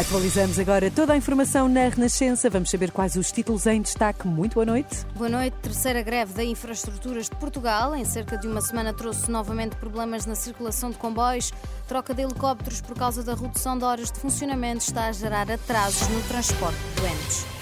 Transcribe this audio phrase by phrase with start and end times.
[0.00, 2.48] Atualizamos agora toda a informação na Renascença.
[2.48, 4.26] Vamos saber quais os títulos em destaque.
[4.26, 5.04] Muito boa noite.
[5.14, 5.54] Boa noite.
[5.60, 7.94] Terceira greve da Infraestruturas de Portugal.
[7.94, 11.52] Em cerca de uma semana trouxe novamente problemas na circulação de comboios.
[11.86, 16.08] Troca de helicópteros por causa da redução de horas de funcionamento está a gerar atrasos
[16.08, 17.59] no transporte de doentes.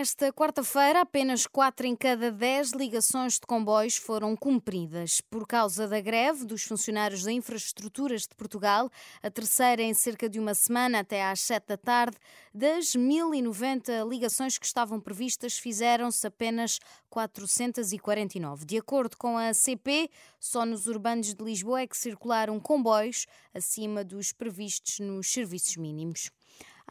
[0.00, 5.20] Esta quarta-feira, apenas 4 em cada 10 ligações de comboios foram cumpridas.
[5.20, 8.90] Por causa da greve dos funcionários da Infraestruturas de Portugal,
[9.22, 12.16] a terceira em cerca de uma semana, até às 7 da tarde,
[12.54, 16.78] das 1090 ligações que estavam previstas, fizeram-se apenas
[17.10, 18.64] 449.
[18.64, 20.08] De acordo com a CP,
[20.40, 26.30] só nos urbanos de Lisboa é que circularam comboios acima dos previstos nos serviços mínimos.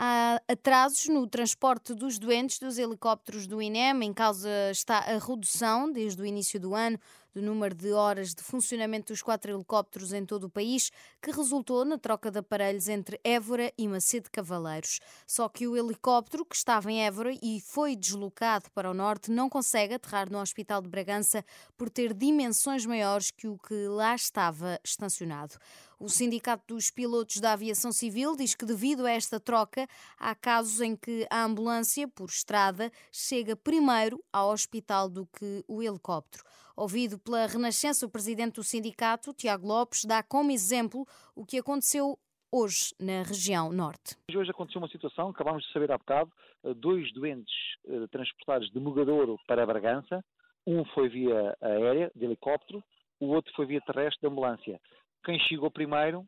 [0.01, 4.01] Há atrasos no transporte dos doentes dos helicópteros do INEM.
[4.05, 6.97] Em causa está a redução, desde o início do ano,
[7.33, 10.89] do número de horas de funcionamento dos quatro helicópteros em todo o país,
[11.21, 15.01] que resultou na troca de aparelhos entre Évora e Macedo Cavaleiros.
[15.27, 19.49] Só que o helicóptero, que estava em Évora e foi deslocado para o norte, não
[19.49, 21.43] consegue aterrar no Hospital de Bragança
[21.77, 25.55] por ter dimensões maiores que o que lá estava estacionado.
[26.01, 29.85] O Sindicato dos Pilotos da Aviação Civil diz que, devido a esta troca,
[30.17, 35.83] há casos em que a ambulância, por estrada, chega primeiro ao hospital do que o
[35.83, 36.45] helicóptero.
[36.77, 42.17] Ouvido pela Renascença, o presidente do sindicato, Tiago Lopes, dá como exemplo o que aconteceu
[42.49, 44.15] hoje na região norte.
[44.33, 46.31] Hoje aconteceu uma situação, acabámos de saber há bocado,
[46.63, 47.53] eh, dois doentes
[47.85, 50.23] eh, transportados de Mogadouro para Bragança,
[50.65, 52.81] um foi via aérea, de helicóptero,
[53.19, 54.79] o outro foi via terrestre, de ambulância.
[55.23, 56.27] Quem chegou primeiro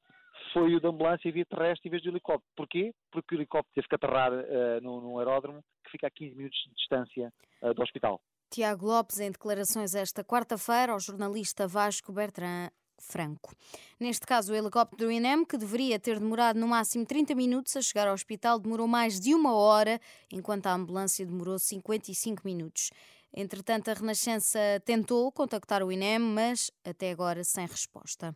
[0.53, 2.51] foi o da ambulância via terrestre em vez do helicóptero.
[2.55, 2.93] Porquê?
[3.11, 6.75] Porque o helicóptero teve que aterrar uh, num, aeródromo que fica a 15 minutos de
[6.75, 8.21] distância uh, do hospital.
[8.49, 12.69] Tiago Lopes, em declarações esta quarta-feira ao jornalista Vasco Bertrand
[12.99, 13.55] Franco.
[13.99, 17.81] Neste caso, o helicóptero do INEM, que deveria ter demorado no máximo 30 minutos a
[17.81, 19.99] chegar ao hospital, demorou mais de uma hora,
[20.31, 22.91] enquanto a ambulância demorou 55 minutos.
[23.33, 28.35] Entretanto, a Renascença tentou contactar o INEM, mas até agora sem resposta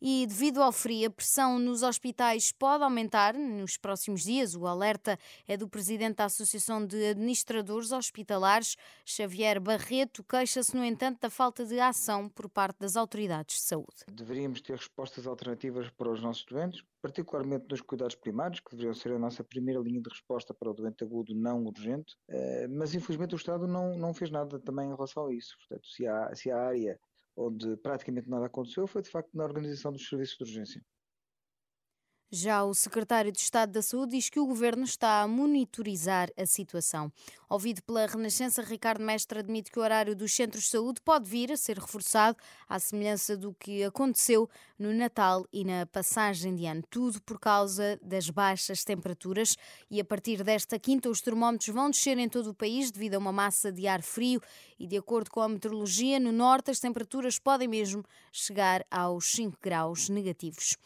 [0.00, 4.54] e, devido ao frio, a pressão nos hospitais pode aumentar nos próximos dias.
[4.54, 11.20] O alerta é do presidente da Associação de Administradores Hospitalares, Xavier Barreto, queixa-se, no entanto,
[11.20, 14.04] da falta de ação por parte das autoridades de saúde.
[14.10, 19.12] Deveríamos ter respostas alternativas para os nossos doentes, particularmente nos cuidados primários, que deveriam ser
[19.12, 23.34] a nossa primeira linha de resposta para o doente agudo não urgente, eh, mas infelizmente
[23.34, 25.56] o Estado não, não fez nada também em relação a isso.
[25.58, 26.98] Portanto, se há, se a área
[27.36, 30.86] onde praticamente nada aconteceu, foi de facto na organização dos serviços de urgência.
[32.30, 36.44] Já o secretário de Estado da Saúde diz que o governo está a monitorizar a
[36.44, 37.12] situação.
[37.48, 41.52] Ouvido pela Renascença, Ricardo Mestre admite que o horário dos centros de saúde pode vir
[41.52, 42.36] a ser reforçado,
[42.68, 46.82] à semelhança do que aconteceu no Natal e na passagem de ano.
[46.90, 49.56] Tudo por causa das baixas temperaturas.
[49.88, 53.18] E a partir desta quinta, os termómetros vão descer em todo o país devido a
[53.18, 54.42] uma massa de ar frio.
[54.80, 59.58] E de acordo com a meteorologia, no norte as temperaturas podem mesmo chegar aos 5
[59.62, 60.76] graus negativos.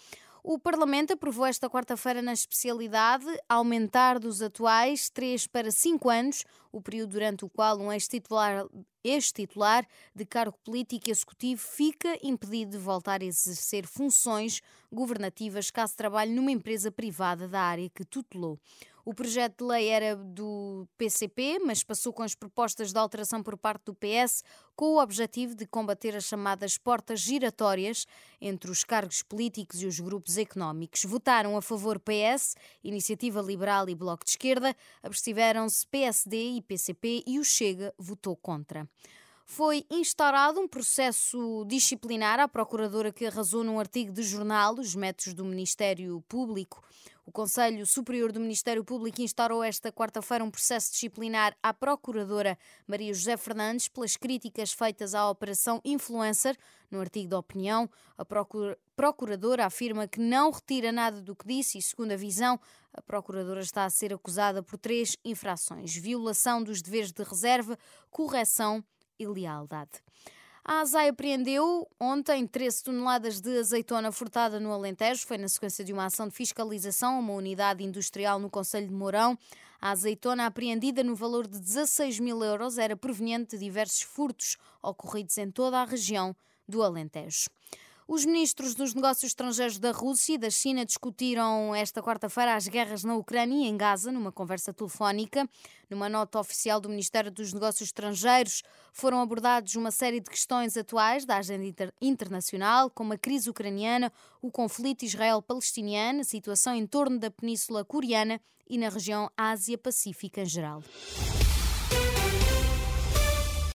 [0.43, 6.81] O Parlamento aprovou esta quarta-feira na especialidade aumentar dos atuais 3 para 5 anos o
[6.81, 8.67] período durante o qual um ex-titular
[9.05, 15.95] ex-titular de cargo político e executivo fica impedido de voltar a exercer funções governativas caso
[15.95, 18.59] trabalhe numa empresa privada da área que tutelou.
[19.05, 23.57] O projeto de lei era do PCP, mas passou com as propostas de alteração por
[23.57, 24.43] parte do PS,
[24.77, 28.07] com o objetivo de combater as chamadas portas giratórias
[28.41, 31.05] entre os cargos políticos e os grupos económicos.
[31.05, 37.39] Votaram a favor PS, Iniciativa Liberal e Bloco de Esquerda, abstiveram-se PSD e PCP e
[37.39, 38.89] o Chega votou contra
[39.51, 45.35] foi instaurado um processo disciplinar à procuradora que arrasou num artigo de jornal os métodos
[45.35, 46.81] do Ministério Público.
[47.27, 52.57] O Conselho Superior do Ministério Público instaurou esta quarta-feira um processo disciplinar à procuradora
[52.87, 56.57] Maria José Fernandes pelas críticas feitas à Operação Influencer.
[56.89, 58.25] No artigo da opinião, a
[58.95, 62.59] procuradora afirma que não retira nada do que disse e, segundo a visão,
[62.95, 67.77] a procuradora está a ser acusada por três infrações: violação dos deveres de reserva,
[68.13, 68.85] correção
[69.21, 70.03] e lealdade.
[70.65, 75.27] A ASAI apreendeu ontem 13 toneladas de azeitona furtada no Alentejo.
[75.27, 78.93] Foi na sequência de uma ação de fiscalização a uma unidade industrial no Conselho de
[78.93, 79.39] Mourão.
[79.81, 85.39] A azeitona apreendida no valor de 16 mil euros era proveniente de diversos furtos ocorridos
[85.39, 86.37] em toda a região
[86.69, 87.49] do Alentejo.
[88.13, 93.05] Os ministros dos negócios estrangeiros da Rússia e da China discutiram esta quarta-feira as guerras
[93.05, 95.49] na Ucrânia e em Gaza numa conversa telefónica.
[95.89, 101.25] Numa nota oficial do Ministério dos Negócios Estrangeiros, foram abordados uma série de questões atuais
[101.25, 104.13] da agenda inter internacional, como a crise ucraniana,
[104.43, 110.47] o conflito israel-palestiniano, a situação em torno da Península Coreana e na região Ásia-Pacífica em
[110.47, 110.83] geral.